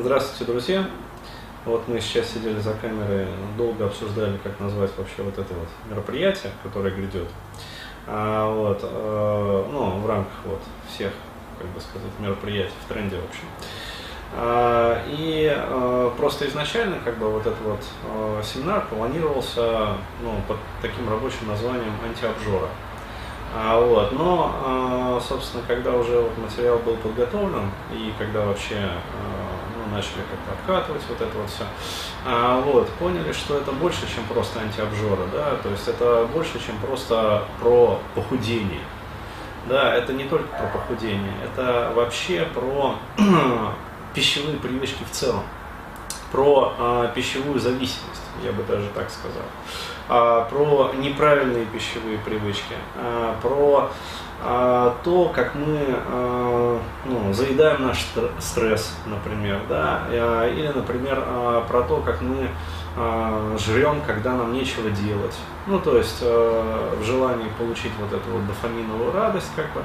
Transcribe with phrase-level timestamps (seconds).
[0.00, 0.86] Здравствуйте, друзья.
[1.64, 6.52] Вот мы сейчас сидели за камерой, долго обсуждали, как назвать вообще вот это вот мероприятие,
[6.62, 7.26] которое грядет.
[8.06, 11.10] А, вот, э, ну, в рамках вот всех,
[11.58, 13.44] как бы сказать, мероприятий в тренде, в общем.
[14.36, 20.58] А, и э, просто изначально, как бы, вот этот вот э, семинар планировался, ну, под
[20.80, 22.68] таким рабочим названием антиобжора.
[23.52, 28.76] А, вот, но, собственно, когда уже вот материал был подготовлен и когда вообще
[29.88, 31.64] начали как-то обкатывать вот это вот все,
[32.26, 36.76] а, вот, поняли, что это больше, чем просто антиобжора, да, то есть это больше, чем
[36.78, 38.82] просто про похудение.
[39.68, 42.94] Да, это не только про похудение, это вообще про
[44.14, 45.42] пищевые привычки в целом,
[46.32, 49.42] про а, пищевую зависимость, я бы даже так сказал.
[50.08, 53.90] А, про неправильные пищевые привычки, а, про
[54.42, 55.96] то, как мы
[57.06, 58.06] ну, заедаем наш
[58.38, 60.02] стресс, например, да,
[60.48, 61.22] или, например,
[61.68, 62.48] про то, как мы
[63.58, 65.36] жрем, когда нам нечего делать.
[65.66, 69.84] Ну, то есть в желании получить вот эту вот дофаминовую радость, как бы, а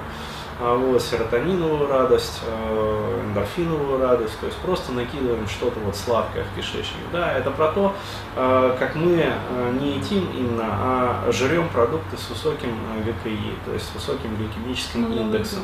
[0.76, 7.04] вот, серотониновую радость, э, эндорфиновую радость, то есть просто накидываем что-то вот сладкое в кишечник.
[7.12, 7.94] Да, это про то,
[8.36, 9.34] э, как мы
[9.80, 12.76] не едим именно, а жрем продукты с высоким
[13.06, 15.64] ГКИ, то есть с высоким гликемическим на индексом.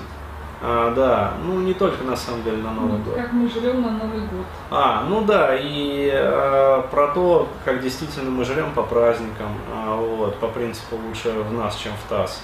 [0.61, 3.15] А, да, ну не только на самом деле на Новый ну, год.
[3.15, 4.45] Как мы жрем на Новый год.
[4.69, 10.35] А, ну да, и э, про то, как действительно мы жрем по праздникам, э, вот,
[10.39, 12.43] по принципу лучше в нас, чем в таз.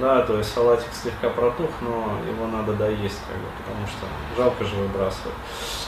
[0.00, 4.64] Да, то есть салатик слегка протух, но его надо доесть, как бы, потому что жалко
[4.64, 5.34] же выбрасывать.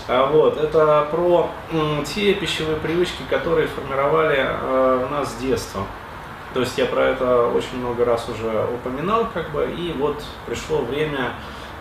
[0.08, 1.50] А вот, это про
[2.04, 5.86] те пищевые привычки, которые формировали э, нас с детства.
[6.52, 10.78] То есть я про это очень много раз уже упоминал, как бы, и вот пришло
[10.78, 11.34] время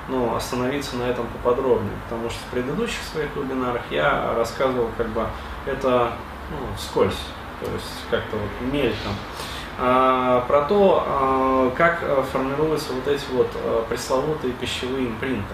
[0.07, 5.25] ну, остановиться на этом поподробнее, потому что в предыдущих своих вебинарах я рассказывал как бы
[5.66, 6.11] это
[6.52, 7.17] ну, вскользь,
[7.59, 9.13] то есть как-то вот мельком.
[9.13, 13.47] А, про то, а, как а, формируются вот эти вот
[13.88, 15.53] пресловутые пищевые импринты.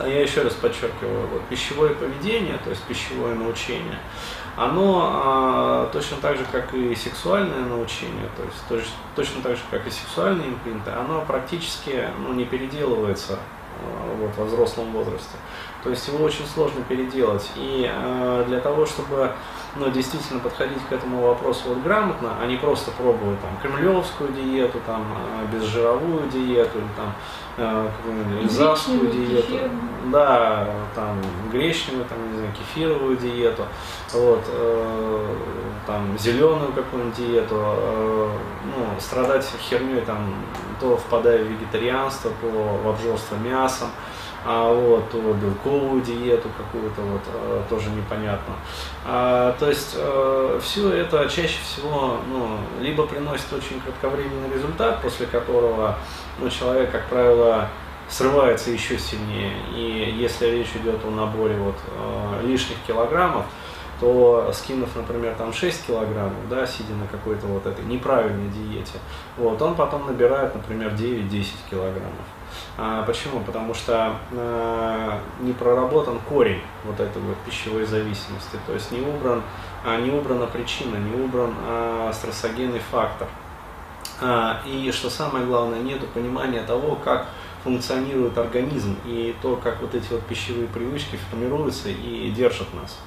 [0.00, 3.98] Я еще раз подчеркиваю, вот, пищевое поведение, то есть пищевое научение,
[4.56, 9.86] оно точно так же, как и сексуальное научение, то есть точ, точно так же, как
[9.86, 13.38] и сексуальные импринты, оно практически ну, не переделывается
[14.18, 15.36] вот, во взрослом возрасте.
[15.82, 17.50] То есть его очень сложно переделать.
[17.56, 19.32] И э, для того, чтобы
[19.76, 24.78] но действительно подходить к этому вопросу вот грамотно, а не просто пробовать там кремлевскую диету,
[24.86, 27.14] там э, безжировую диету, или там
[27.56, 28.48] э, какую-нибудь
[29.10, 29.80] диету, кефирную.
[30.06, 31.18] да, там
[31.52, 33.64] гречневую, там, не знаю, кефировую диету,
[34.12, 35.36] вот, э,
[35.86, 38.28] там зеленую какую-нибудь диету, э,
[38.64, 40.34] ну, страдать херней, там,
[40.80, 43.88] то впадая в вегетарианство, то в обжорство мясом,
[44.44, 48.54] а вот, белковую диету какую-то вот э, тоже непонятно.
[49.04, 55.26] А, то есть э, все это чаще всего ну, либо приносит очень кратковременный результат, после
[55.26, 55.98] которого
[56.38, 57.68] ну, человек, как правило,
[58.08, 59.52] срывается еще сильнее.
[59.74, 63.44] И если речь идет о наборе вот, э, лишних килограммов,
[64.00, 68.98] то скинув, например, там 6 килограммов, да, сидя на какой-то вот этой неправильной диете,
[69.36, 72.24] вот, он потом набирает, например, 9-10 килограммов.
[72.76, 73.40] А, почему?
[73.40, 79.42] Потому что э, не проработан корень вот этой вот пищевой зависимости, то есть не убран,
[79.84, 83.28] а, не убрана причина, не убран а, стрессогенный фактор.
[84.20, 87.28] А, и что самое главное, нет понимания того, как
[87.64, 92.98] функционирует организм и то, как вот эти вот пищевые привычки формируются и держат нас.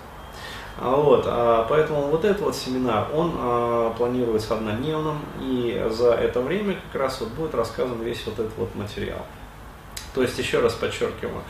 [0.80, 6.42] А вот, а, поэтому вот этот вот семинар, он а, планируется однодневным, и за это
[6.42, 9.26] время как раз вот будет рассказан весь вот этот вот материал.
[10.16, 11.42] То есть, еще раз подчеркиваю,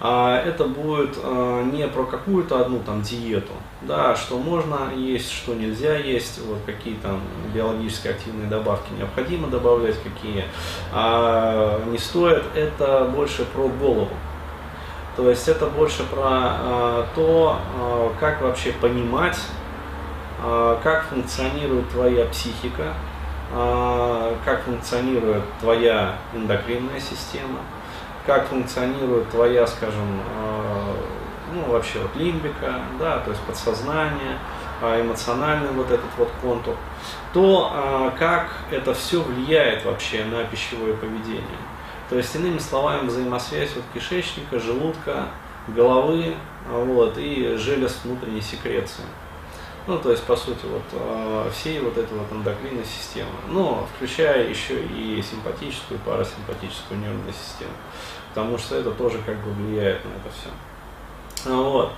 [0.00, 1.16] это будет
[1.72, 6.94] не про какую-то одну там диету, да, что можно есть, что нельзя есть, вот какие
[6.94, 7.20] там
[7.52, 10.44] биологически активные добавки необходимо добавлять, какие
[11.90, 12.44] не стоит.
[12.54, 14.10] Это больше про голову.
[15.16, 19.38] То есть это больше про э, то, э, как вообще понимать,
[20.42, 22.94] э, как функционирует твоя психика,
[24.46, 27.58] как функционирует твоя эндокринная система,
[28.24, 30.22] как функционирует твоя, скажем,
[31.52, 34.38] ну вообще вот лимбика, да, то есть подсознание,
[34.80, 36.76] эмоциональный вот этот вот контур,
[37.34, 41.44] то как это все влияет вообще на пищевое поведение.
[42.12, 45.28] То есть, иными словами, взаимосвязь вот кишечника, желудка,
[45.66, 46.34] головы
[46.68, 49.04] вот, и желез внутренней секреции.
[49.86, 53.30] Ну, то есть, по сути, вот э, всей вот этой вот эндокринной системы.
[53.48, 57.72] Но включая еще и симпатическую и парасимпатическую нервную систему.
[58.34, 61.50] Потому что это тоже как бы влияет на это все.
[61.50, 61.92] Вот.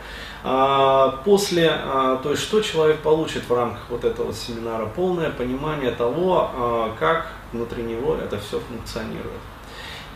[0.45, 4.87] А, после, а, то есть что человек получит в рамках вот этого семинара?
[4.87, 9.41] Полное понимание того, а, как внутри него это все функционирует.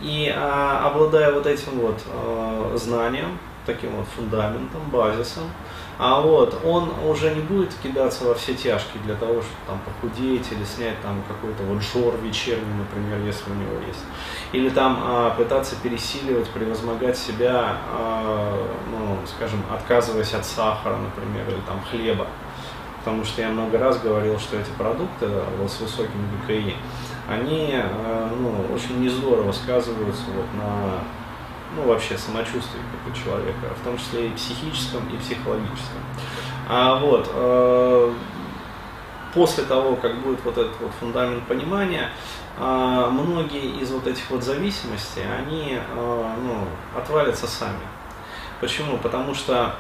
[0.00, 2.00] И обладая вот этим вот
[2.79, 5.45] знанием, таким вот фундаментом, базисом,
[5.99, 10.47] а вот он уже не будет кидаться во все тяжкие для того, чтобы там похудеть
[10.53, 14.05] или снять там какой-то вот жор вечерний, например, если у него есть.
[14.53, 21.61] Или там а, пытаться пересиливать, превозмогать себя, а, ну, скажем, отказываясь от сахара, например, или
[21.67, 22.29] там хлеба.
[23.01, 25.29] Потому что я много раз говорил, что эти продукты
[25.59, 26.77] вот, с высоким ГКИ,
[27.29, 31.01] они а, ну, очень нездорово сказываются вот, на
[31.77, 36.01] ну, вообще самочувствие как у человека, в том числе и психическом, и психологическом.
[36.69, 38.13] А вот, э,
[39.35, 42.11] после того, как будет вот этот вот фундамент понимания,
[42.59, 46.65] э, многие из вот этих вот зависимостей, они э, ну,
[46.99, 47.87] отвалятся сами.
[48.61, 48.99] Почему?
[48.99, 49.77] Потому что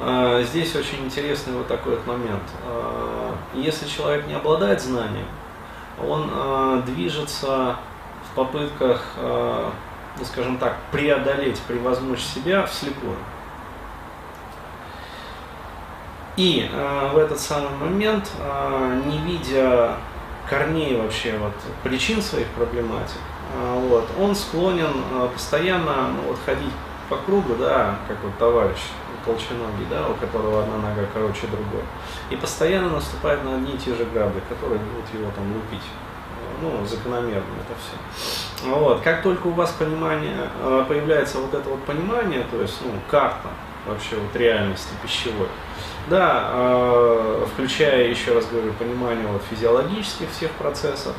[0.00, 2.42] э, здесь очень интересный вот такой вот момент.
[2.64, 5.26] Э, если человек не обладает знанием,
[6.08, 7.76] он э, движется
[8.30, 9.70] в попытках э,
[10.18, 13.16] ну, скажем так, преодолеть, превозмочь себя вслепую.
[16.36, 19.96] И э, в этот самый момент, э, не видя
[20.48, 21.52] корней вообще вот,
[21.82, 23.18] причин своих проблематик,
[23.54, 26.72] э, вот, он склонен э, постоянно ну, вот, ходить
[27.08, 28.78] по кругу, да, как вот товарищ
[29.24, 31.82] толченогий, да, у которого одна нога короче другой,
[32.30, 35.84] и постоянно наступает на одни и те же грабли, которые будут его там лупить
[36.62, 38.68] ну, закономерно это все.
[38.68, 39.00] Вот.
[39.00, 43.48] Как только у вас понимание, э, появляется вот это вот понимание, то есть ну, карта
[43.86, 45.48] вообще вот реальности пищевой,
[46.08, 51.14] да, э, включая, еще раз говорю, понимание вот физиологических всех процессов,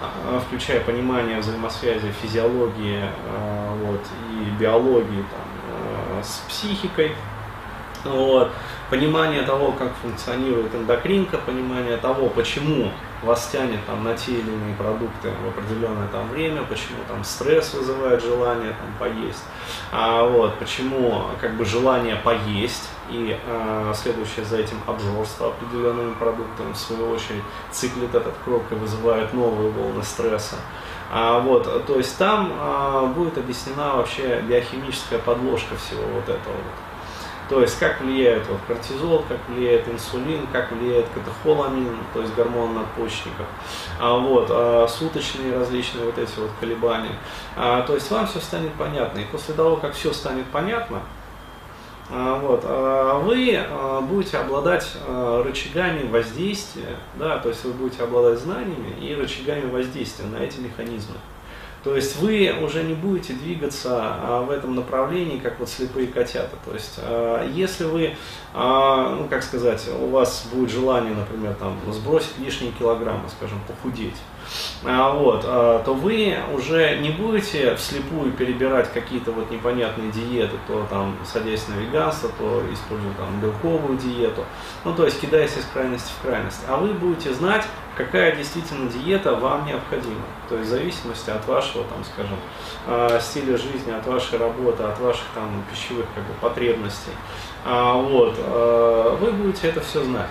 [0.00, 3.04] э, включая понимание взаимосвязи физиологии
[3.84, 4.00] вот,
[4.32, 7.14] и биологии там, с психикой,
[8.04, 8.50] вот,
[8.88, 12.90] понимание того, как функционирует эндокринка, понимание того, почему
[13.22, 17.74] вас тянет там, на те или иные продукты в определенное там, время, почему там стресс
[17.74, 19.44] вызывает желание там, поесть,
[19.92, 26.72] а, вот, почему как бы желание поесть и а, следующее за этим обжорство определенными продуктами,
[26.72, 30.56] в свою очередь, циклит этот кровь и вызывает новые волны стресса.
[31.12, 36.54] А, вот, то есть там а, будет объяснена вообще биохимическая подложка всего вот этого.
[36.54, 36.89] Вот.
[37.50, 42.74] То есть как влияет вот, кортизол, как влияет инсулин, как влияет катехоламин, то есть гормон
[42.74, 43.46] надпочечников,
[43.98, 47.16] а, вот, а, суточные различные вот эти вот колебания.
[47.56, 49.18] А, то есть вам все станет понятно.
[49.18, 51.02] И после того, как все станет понятно,
[52.08, 58.38] а, вот, а, вы а, будете обладать рычагами воздействия, да, то есть вы будете обладать
[58.38, 61.16] знаниями и рычагами воздействия на эти механизмы.
[61.82, 66.56] То есть вы уже не будете двигаться а, в этом направлении, как вот слепые котята.
[66.64, 68.16] То есть а, если вы,
[68.52, 74.16] а, ну как сказать, у вас будет желание, например, там, сбросить лишние килограммы, скажем, похудеть,
[74.82, 81.16] вот, а, то вы уже не будете вслепую перебирать какие-то вот непонятные диеты, то там
[81.24, 84.44] садясь на веганство, то используя там белковую диету,
[84.84, 89.34] ну то есть кидаясь из крайности в крайность, а вы будете знать, какая действительно диета
[89.34, 92.38] вам необходима, то есть в зависимости от вашего, там, скажем,
[92.86, 97.12] а, стиля жизни, от вашей работы, от ваших там пищевых как бы, потребностей,
[97.66, 98.38] вот,
[99.20, 100.30] вы будете это все знать.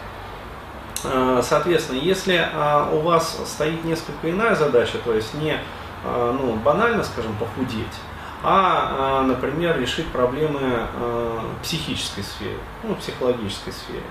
[1.04, 5.54] Э, соответственно, если э, у вас стоит несколько иная задача, то есть не
[6.04, 7.88] э, ну, банально, скажем, похудеть,
[8.42, 10.88] а, например, решить проблемы
[11.62, 14.06] психической сферы, ну, психологической сфере.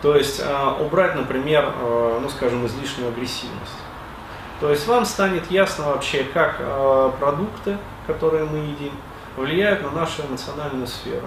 [0.00, 0.42] То есть
[0.80, 3.76] убрать, например, ну, скажем, излишнюю агрессивность.
[4.58, 6.62] То есть вам станет ясно вообще, как
[7.20, 8.92] продукты, которые мы едим,
[9.36, 11.26] влияют на нашу эмоциональную сферу.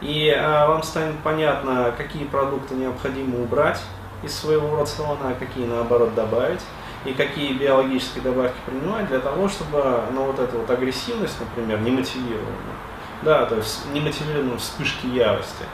[0.00, 3.80] И вам станет понятно, какие продукты необходимо убрать,
[4.22, 6.60] из своего рациона, а какие наоборот добавить,
[7.04, 12.76] и какие биологические добавки принимать для того, чтобы ну, вот эта вот агрессивность, например, немотивированная,
[13.22, 15.64] да, то есть немотивированные вспышки ярости,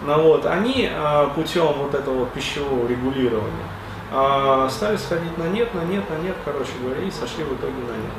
[0.00, 3.66] ну, вот, они а, путем вот этого пищевого регулирования
[4.10, 7.74] а, стали сходить на нет, на нет, на нет, короче говоря, и сошли в итоге
[7.74, 8.12] на нет.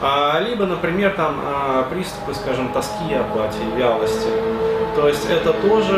[0.00, 4.28] А, либо, например, там а, приступы, скажем, тоски, апатии, вялости.
[4.94, 5.96] То есть это тоже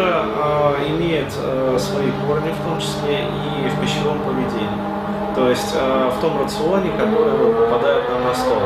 [0.88, 4.94] имеет а, свои корни, в том числе и в пищевом поведении.
[5.34, 8.62] То есть в том рационе, который попадает нам на стол.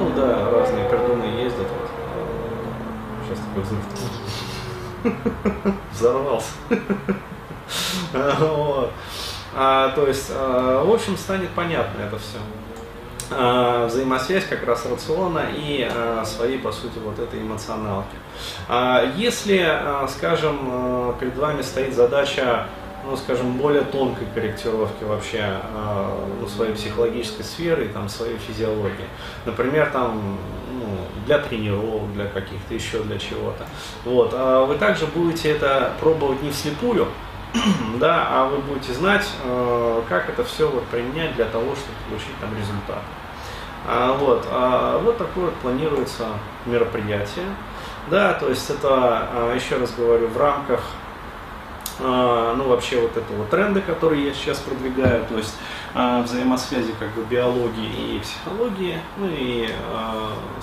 [0.00, 1.68] Ну да, разные пердуны ездят.
[1.70, 1.88] Вот.
[3.24, 3.84] Сейчас такой взрыв.
[5.92, 6.50] Взорвался.
[9.56, 12.38] А, то есть, а, в общем, станет понятно это все.
[13.30, 18.16] э, взаимосвязь как раз рациона и э, своей, по сути, вот этой эмоционалки.
[18.68, 19.64] А если,
[20.08, 22.66] скажем, перед вами стоит задача
[23.06, 29.06] ну, скажем, более тонкой корректировки вообще э, ну, своей психологической сферы и там, своей физиологии.
[29.44, 30.38] Например, там,
[30.72, 30.86] ну,
[31.26, 33.66] для тренировок, для каких-то еще, для чего-то.
[34.04, 34.30] Вот.
[34.32, 37.08] А вы также будете это пробовать не вслепую,
[38.00, 42.38] да, а вы будете знать, э, как это все вот применять для того, чтобы получить
[42.40, 43.02] там результат.
[43.86, 46.26] А, вот, а, вот такое вот планируется
[46.66, 47.46] мероприятие.
[48.10, 50.80] Да, то есть это, а, еще раз говорю, в рамках
[52.00, 55.54] ну, вообще вот этого тренда, который я сейчас продвигаю, то есть
[55.94, 59.68] взаимосвязи как бы биологии и психологии, ну и,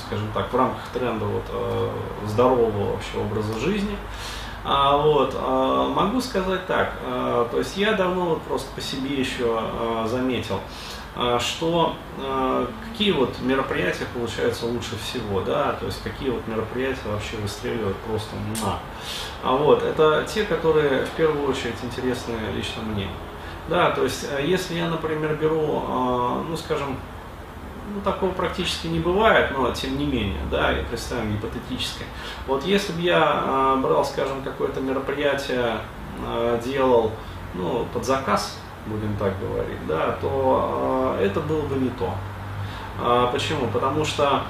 [0.06, 1.46] скажем так, в рамках тренда вот
[2.28, 3.96] здорового вообще образа жизни.
[4.64, 9.16] А, вот, а, могу сказать так, а, то есть я давно вот просто по себе
[9.16, 10.60] еще а, заметил,
[11.16, 17.02] а, что а, какие вот мероприятия получаются лучше всего, да, то есть какие вот мероприятия
[17.08, 18.80] вообще выстреливают просто на.
[19.44, 23.08] А вот, это те, которые в первую очередь интересны лично мне.
[23.68, 26.98] Да, то есть э, если я, например, беру, а, ну скажем,
[27.94, 32.06] ну, такого практически не бывает, но тем не менее, да, я представим гипотетически.
[32.48, 35.78] Вот если бы я брал, скажем, какое-то мероприятие,
[36.64, 37.12] делал,
[37.54, 42.14] ну, под заказ, будем так говорить, да, то э, это было бы не то.
[43.00, 43.68] А, почему?
[43.68, 44.44] Потому что,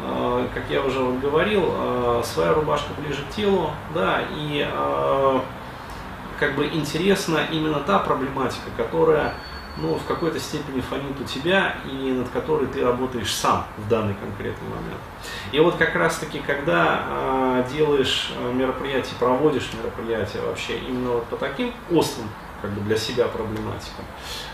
[0.00, 5.40] э, как я уже вот говорил, э, своя рубашка ближе к телу, да, и э,
[6.38, 9.34] как бы интересна именно та проблематика, которая
[9.78, 14.14] ну, в какой-то степени фонит у тебя и над которой ты работаешь сам в данный
[14.14, 15.00] конкретный момент.
[15.52, 21.36] И вот как раз таки, когда э, делаешь мероприятие, проводишь мероприятие вообще именно вот по
[21.36, 22.28] таким острым
[22.64, 24.06] как бы для себя проблематикам.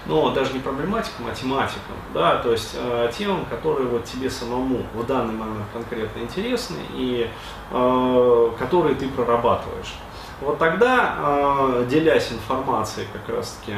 [0.06, 4.78] Но даже не проблематикам, а тематикам, да, то есть э, темам, которые вот тебе самому
[4.94, 7.30] в данный момент конкретно интересны и
[7.70, 9.94] э, которые ты прорабатываешь.
[10.40, 13.74] Вот тогда, э, делясь информацией как раз-таки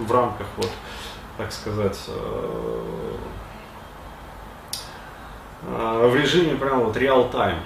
[0.00, 0.70] в рамках вот,
[1.36, 3.14] так сказать, э,
[5.62, 7.58] э, в режиме прямо вот реал-тайм,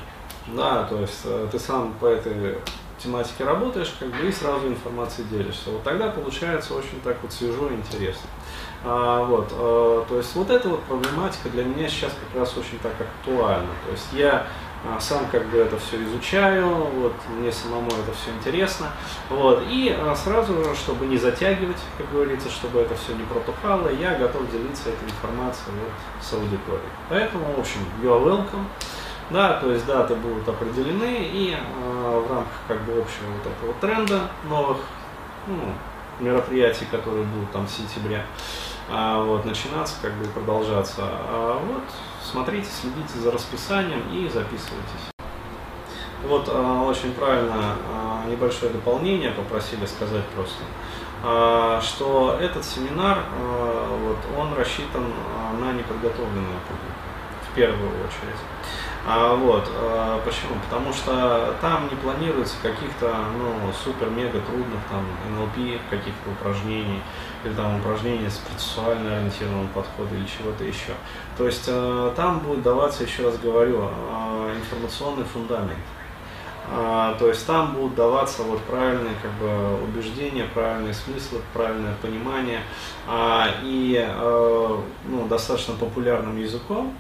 [0.48, 2.58] да, то есть э, ты сам по этой
[2.98, 5.70] тематике работаешь, как бы и сразу информацией делишься.
[5.70, 8.28] Вот тогда получается очень так вот свежо и интересно.
[8.84, 12.78] А, вот, а, то есть вот эта вот проблематика для меня сейчас как раз очень
[12.78, 13.68] так актуальна.
[13.86, 14.46] То есть я
[15.00, 18.88] сам как бы это все изучаю, вот, мне самому это все интересно,
[19.28, 23.88] вот, и а, сразу же, чтобы не затягивать, как говорится, чтобы это все не протухало,
[23.88, 26.92] я готов делиться этой информацией вот, с аудиторией.
[27.08, 28.66] Поэтому, в общем, you are welcome.
[29.30, 33.74] Да, то есть даты будут определены и э, в рамках как бы общего вот этого
[33.80, 34.76] тренда новых
[35.46, 35.72] ну,
[36.20, 38.24] мероприятий, которые будут там в сентябре,
[38.88, 41.02] э, вот, начинаться, как бы продолжаться.
[41.02, 41.82] А вот
[42.22, 45.10] смотрите, следите за расписанием и записывайтесь.
[46.26, 47.76] Вот э, очень правильно
[48.26, 50.62] э, небольшое дополнение попросили сказать просто,
[51.80, 53.24] что этот семинар,
[54.02, 55.04] вот, он рассчитан
[55.58, 56.93] на неподготовленную публику
[57.54, 58.40] первую очередь.
[59.06, 60.54] А, вот, а, почему?
[60.64, 65.04] Потому что там не планируется каких-то ну, супер-мега трудных там
[65.37, 67.02] НЛП, каких-то упражнений,
[67.44, 70.94] или там упражнений с процессуально ориентированным подходом или чего-то еще.
[71.37, 75.78] То есть а, там будет даваться, еще раз говорю, а, информационный фундамент.
[76.70, 82.61] А, то есть там будут даваться вот правильные как бы, убеждения, правильные смыслы, правильное понимание
[83.06, 86.94] а, и а, ну, достаточно популярным языком,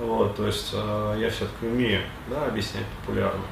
[0.00, 3.42] вот, то есть э, я все-таки умею да, объяснять популярно.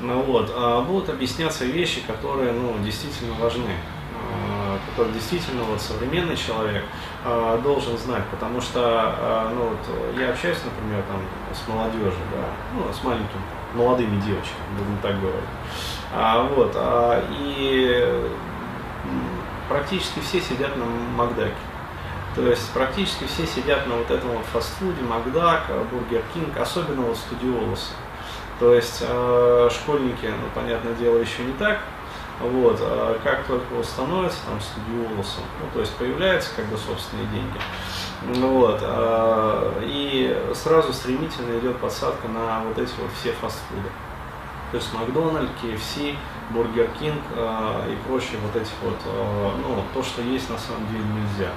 [0.00, 6.36] Ну, вот, а будут объясняться вещи, которые ну, действительно важны, э, которые действительно вот, современный
[6.36, 6.84] человек
[7.22, 11.20] э, должен знать, потому что э, ну, вот, я общаюсь, например, там,
[11.54, 13.42] с молодежью, да, ну, с маленькими,
[13.74, 15.50] молодыми девочками, будем так говорить.
[16.12, 18.30] А, вот, а, и
[19.68, 21.52] практически все сидят на Макдаке.
[22.40, 27.18] То есть практически все сидят на вот этом вот фастфуде, Макдак, Burger King, особенно вот
[27.18, 27.92] студиолосы.
[28.58, 31.80] То есть э, школьники, ну, понятное дело, еще не так.
[32.40, 37.26] Вот, а как только вот становится там студиолосом, ну, то есть появляются как бы собственные
[37.26, 38.40] деньги.
[38.40, 43.90] Вот, э, и сразу стремительно идет подсадка на вот эти вот все фастфуды.
[44.70, 46.16] То есть Макдональд, KFC,
[46.48, 50.86] Burger King э, и прочие вот эти вот, э, ну, то, что есть на самом
[50.88, 51.50] деле нельзя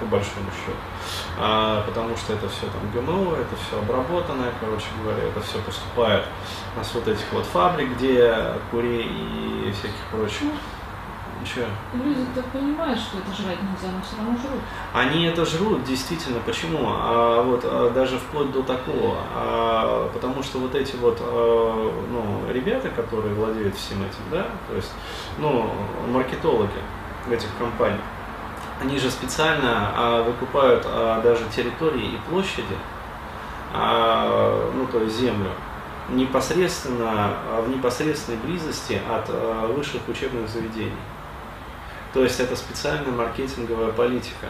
[0.00, 0.76] по большому счету.
[1.38, 6.24] А, потому что это все там ГМО, это все обработанное, короче говоря, это все поступает
[6.82, 8.34] с вот этих вот фабрик, где
[8.70, 10.50] курей и всяких прочих
[11.44, 11.66] Че?
[11.92, 14.60] Люди так понимают, что это жрать нельзя, но все равно жрут.
[14.92, 16.40] Они это жрут, действительно.
[16.40, 16.78] Почему?
[16.86, 19.18] А, вот а, даже вплоть до такого.
[19.34, 24.76] А, потому что вот эти вот а, ну, ребята, которые владеют всем этим, да, то
[24.76, 24.92] есть,
[25.38, 25.70] ну,
[26.08, 26.70] маркетологи
[27.30, 28.00] этих компаний,
[28.80, 32.76] они же специально а, выкупают а, даже территории и площади,
[33.72, 35.50] а, ну, то есть землю,
[36.10, 40.92] непосредственно, а, в непосредственной близости от а, высших учебных заведений.
[42.12, 44.46] То есть это специальная маркетинговая политика.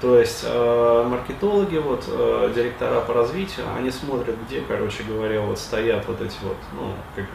[0.00, 5.60] То есть э, маркетологи, вот, э, директора по развитию, они смотрят, где, короче говоря, вот
[5.60, 7.26] стоят вот эти вот, ну, как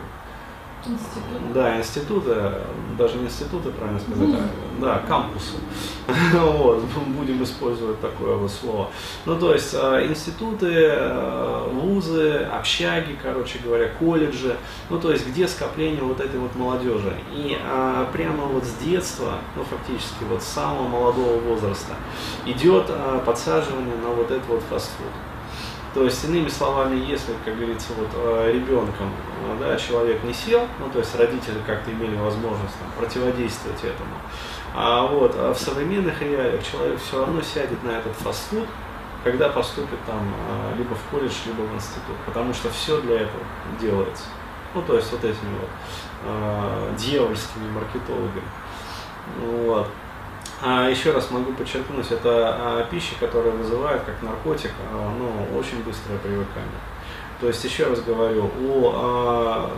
[0.87, 1.53] Институт.
[1.53, 2.35] да, институты,
[2.97, 5.55] даже не институты, правильно сказать, а, да, кампусы.
[6.33, 8.89] Вот, будем использовать такое вот слово.
[9.25, 14.55] Ну, то есть а, институты, а, вузы, общаги, короче говоря, колледжи,
[14.89, 17.13] ну, то есть где скопление вот этой вот молодежи.
[17.33, 21.93] И а, прямо вот с детства, ну, фактически вот с самого молодого возраста
[22.45, 25.07] идет а, подсаживание на вот этот вот фастфуд.
[25.93, 29.11] То есть, иными словами, если, как говорится, вот э, ребенком
[29.45, 34.13] э, да, человек не сел, ну то есть родители как-то имели возможность там, противодействовать этому,
[34.75, 38.67] а вот а в современных реалиях человек все равно сядет на этот фастфуд,
[39.23, 43.43] когда поступит там э, либо в колледж, либо в институт, потому что все для этого
[43.79, 44.25] делается.
[44.73, 45.69] Ну то есть вот этими вот
[46.25, 48.43] э, дьявольскими маркетологами.
[49.41, 49.87] Вот.
[50.61, 55.83] А еще раз могу подчеркнуть, это а, пища, которая вызывает как наркотик а, ну, очень
[55.83, 56.81] быстрое привыкание.
[57.39, 59.71] То есть, еще раз говорю, у а,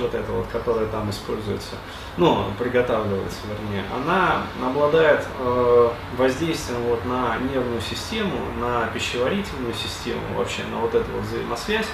[0.00, 1.76] вот эта вот, которая там используется,
[2.16, 10.62] ну, приготавливается, вернее, она обладает э, воздействием вот на нервную систему, на пищеварительную систему, вообще
[10.72, 11.86] на вот эту вот взаимосвязь,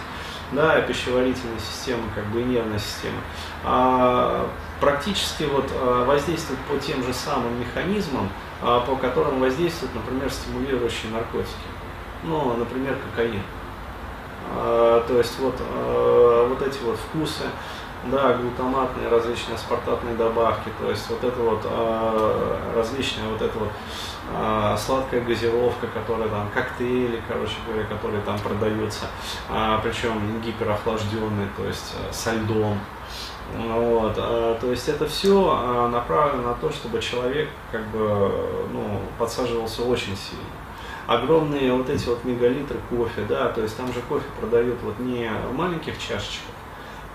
[0.52, 3.18] да, пищеварительной системы, как бы и нервной системы,
[3.64, 4.48] а,
[4.84, 8.28] практически вот а, воздействует по тем же самым механизмам,
[8.60, 11.68] а, по которым воздействуют, например, стимулирующие наркотики.
[12.22, 13.40] Ну, например, кокаин.
[14.52, 17.44] А, то есть вот, вот эти вот вкусы,
[18.10, 23.70] да, глутаматные различные аспартатные добавки, то есть вот это вот а, различные вот это вот
[24.32, 29.06] а, сладкая газировка, которая там, коктейли, короче говоря, которые там продаются,
[29.48, 32.78] а, причем гиперохлажденные, то есть а, со льдом.
[33.56, 38.30] Вот, а, то есть это все а, направлено на то, чтобы человек как бы
[38.72, 40.44] ну, подсаживался очень сильно
[41.06, 45.30] огромные вот эти вот мегалитры кофе, да, то есть там же кофе продают вот не
[45.50, 46.53] в маленьких чашечках,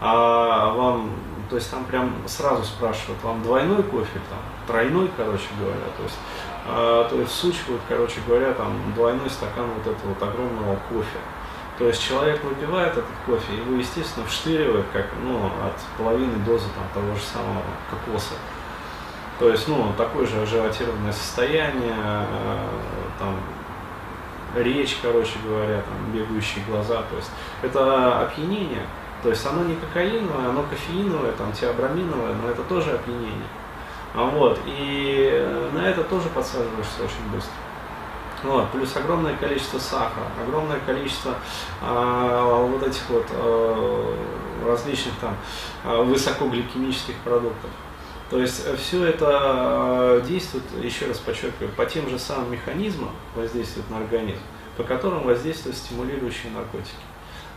[0.01, 1.11] а вам,
[1.49, 6.17] то есть там прям сразу спрашивают, вам двойной кофе, там, тройной, короче говоря, то есть,
[6.65, 11.17] а, то есть всучивают, короче говоря, там двойной стакан вот этого вот огромного кофе.
[11.77, 16.83] То есть человек выпивает этот кофе, его, естественно, вштыривает, как, ну, от половины дозы там,
[16.93, 18.33] того же самого кокоса.
[19.39, 21.95] То есть, ну, такое же ажиотированное состояние,
[23.17, 23.37] там,
[24.55, 27.31] речь, короче говоря, там, бегающие глаза, то есть
[27.61, 28.85] это опьянение,
[29.21, 33.47] то есть оно не кокаиновое, оно кофеиновое, там, теобраминовое, но это тоже опьянение.
[34.15, 37.53] А вот, и на это тоже подсаживаешься очень быстро.
[38.43, 41.35] Вот, плюс огромное количество сахара, огромное количество
[41.81, 44.15] э, вот этих вот э,
[44.65, 45.35] различных там
[45.83, 47.69] э, высокогликемических продуктов.
[48.29, 53.97] То есть все это действует, еще раз подчеркиваю, по тем же самым механизмам воздействует на
[53.97, 54.41] организм,
[54.77, 57.08] по которым воздействуют стимулирующие наркотики.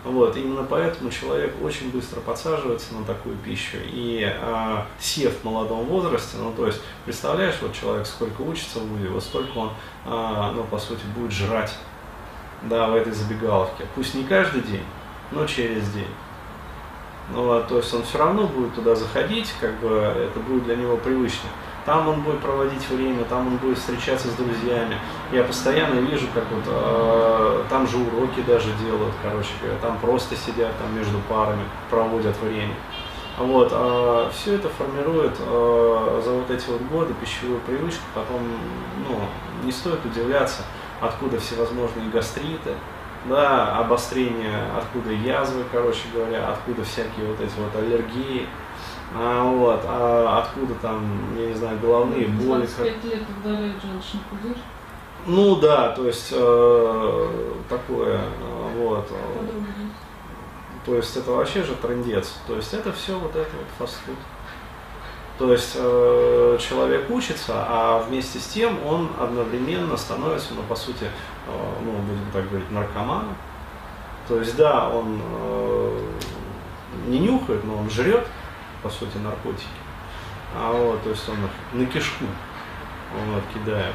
[0.05, 3.77] Вот, именно поэтому человек очень быстро подсаживается на такую пищу.
[3.85, 8.89] И а, сев в молодом возрасте, ну то есть, представляешь, вот человек сколько учится в
[8.89, 9.71] ВУЗе, вот столько он,
[10.05, 11.77] а, ну по сути, будет жрать,
[12.63, 13.87] да, в этой забегаловке.
[13.95, 14.85] Пусть не каждый день,
[15.31, 16.13] но через день.
[17.33, 20.75] Ну, вот, то есть он все равно будет туда заходить, как бы это будет для
[20.75, 21.49] него привычно.
[21.85, 24.97] Там он будет проводить время, там он будет встречаться с друзьями.
[25.33, 30.77] Я постоянно вижу, как вот э, там же уроки даже делают, короче там просто сидят
[30.79, 32.75] там между парами, проводят время.
[33.39, 38.43] Вот, э, все это формирует э, за вот эти вот годы пищевую привычку, потом,
[39.09, 39.21] ну,
[39.65, 40.63] не стоит удивляться,
[41.01, 42.75] откуда всевозможные гастриты,
[43.25, 48.47] да, обострение, откуда язвы, короче говоря, откуда всякие вот эти вот аллергии,
[49.15, 51.05] а, вот, а откуда там,
[51.39, 52.67] я не знаю, головные боли.
[52.67, 54.59] 25 лет удаляют желчный пузырь.
[55.27, 57.29] Ну да, то есть э,
[57.69, 59.09] такое, э, вот.
[60.85, 62.35] То есть это вообще же трендец.
[62.47, 64.17] То есть это все вот это вот фастфуд.
[65.39, 71.05] То есть э, человек учится, а вместе с тем он одновременно становится, ну по сути,
[71.05, 73.35] э, ну будем так говорить, наркоманом.
[74.29, 75.99] То есть да, он э,
[77.07, 78.27] не нюхает, но он жрет,
[78.83, 79.69] по сути, наркотики.
[80.57, 81.37] а вот, то есть он
[81.79, 82.25] на кишку
[83.27, 83.95] вот, кидает.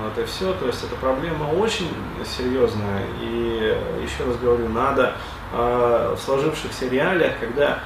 [0.00, 1.88] Вот и все, то есть эта проблема очень
[2.24, 3.04] серьезная.
[3.20, 5.14] И еще раз говорю, надо
[5.52, 7.80] э, в сложившихся реалиях, когда,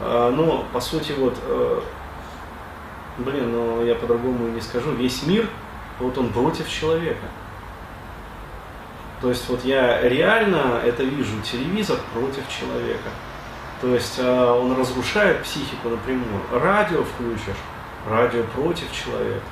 [0.00, 1.80] э, ну, по сути, вот, э,
[3.18, 5.48] блин, ну я по-другому не скажу, весь мир,
[6.00, 7.26] вот он против человека.
[9.20, 13.08] То есть вот я реально это вижу, телевизор против человека.
[13.80, 16.40] То есть э, он разрушает психику напрямую.
[16.52, 17.60] Радио включишь,
[18.08, 19.44] радио против человека.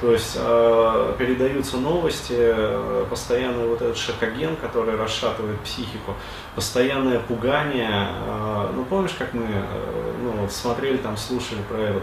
[0.00, 6.14] То есть э, передаются новости, э, постоянный вот этот шокоген, который расшатывает психику,
[6.54, 8.08] постоянное пугание.
[8.26, 12.02] Э, ну помнишь, как мы э, ну, вот смотрели там, слушали про этот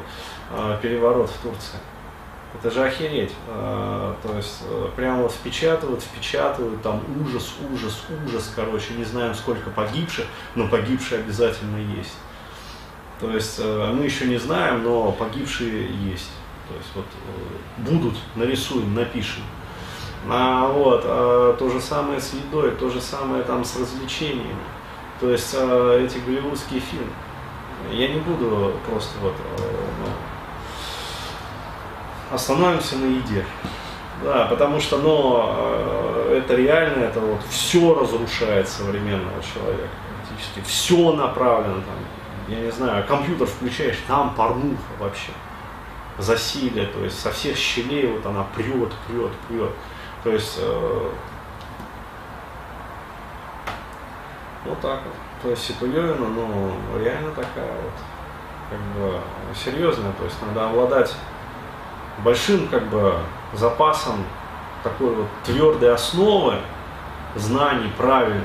[0.51, 1.77] э, переворот в Турции?
[2.53, 3.31] Это же охереть.
[3.47, 9.33] Э, то есть э, прямо вот впечатывают, впечатывают, там ужас, ужас, ужас, короче, не знаем
[9.33, 12.15] сколько погибших, но погибшие обязательно есть.
[13.19, 16.29] То есть э, мы еще не знаем, но погибшие есть.
[16.67, 19.43] То есть вот э, будут, нарисуем, напишем.
[20.29, 24.55] А, вот, а, то же самое с едой, то же самое там с развлечениями.
[25.19, 27.11] То есть а, эти голливудские фильмы.
[27.91, 29.80] Я не буду просто вот а,
[32.31, 33.45] остановимся на еде.
[34.23, 39.89] Да, потому что, ну, это реально, это вот все разрушает современного человека
[40.31, 40.61] практически.
[40.61, 41.95] Все направлено там,
[42.47, 45.31] я не знаю, компьютер включаешь, там порнуха вообще
[46.17, 49.71] засилие, то есть со всех щелей вот она прет, прет, прет.
[50.23, 51.09] То есть э,
[54.65, 55.13] вот так вот.
[55.41, 57.93] То есть Ситуевина, ну, реально такая вот,
[58.69, 59.19] как бы,
[59.55, 61.15] серьезная, то есть надо обладать
[62.19, 63.15] большим, как бы,
[63.53, 64.23] запасом
[64.83, 66.55] такой вот твердой основы
[67.35, 68.43] знаний правильных,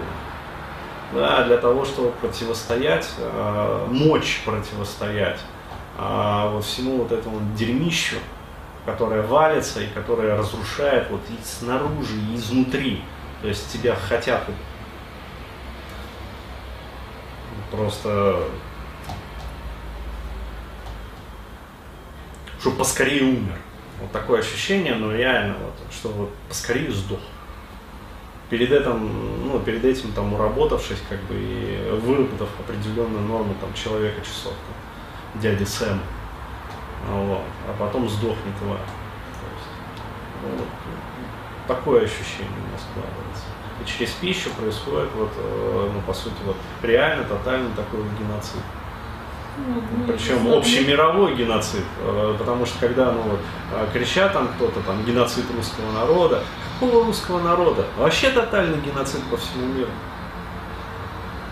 [1.12, 5.40] да, для того, чтобы противостоять, э, мочь противостоять
[5.98, 8.16] а, вот всему вот этому дерьмищу,
[8.84, 13.02] которое валится и которое разрушает вот и снаружи, и изнутри.
[13.40, 14.42] То есть тебя хотят
[17.70, 18.40] просто
[22.66, 23.56] чтобы поскорее умер.
[24.00, 27.20] Вот такое ощущение, но реально, вот, что вот поскорее сдох.
[28.50, 34.20] Перед этим, ну, перед этим там уработавшись, как бы, и выработав определенную норму там человека
[34.20, 34.52] часов.
[35.32, 36.00] Там, дяди Сэм.
[37.08, 37.42] Вот.
[37.68, 38.80] А потом сдохнет тварь.
[40.42, 40.66] ну, вот,
[41.68, 43.44] такое ощущение у меня складывается.
[43.80, 48.62] И через пищу происходит, вот, э, ну, по сути, вот, реально, тотальный такой геноцид.
[49.56, 53.40] Ну, Причем общемировой геноцид, э, потому что когда ну, вот,
[53.72, 56.42] э, кричат там кто-то, там, геноцид русского народа,
[56.78, 57.86] какого русского народа?
[57.96, 59.90] Вообще тотальный геноцид по всему миру.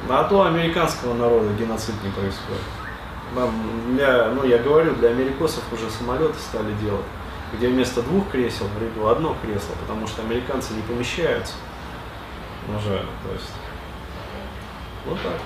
[0.09, 2.61] А то американского народа геноцид не происходит.
[3.35, 3.51] Нам,
[3.95, 7.07] для, ну, я говорю, для америкосов уже самолеты стали делать,
[7.55, 11.55] где вместо двух кресел в ряду одно кресло, потому что американцы не помещаются
[12.69, 13.51] уже, то есть,
[15.07, 15.41] вот так.